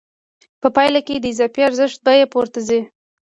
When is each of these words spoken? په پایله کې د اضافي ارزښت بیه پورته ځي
په 0.61 0.67
پایله 0.75 0.99
کې 1.07 1.15
د 1.19 1.25
اضافي 1.33 1.61
ارزښت 1.67 1.99
بیه 2.05 2.25
پورته 2.33 2.59
ځي 2.67 2.79